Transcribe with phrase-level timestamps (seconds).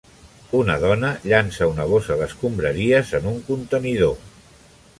[0.59, 4.17] Una dona llança una bossa d'escombraries en un contenidor.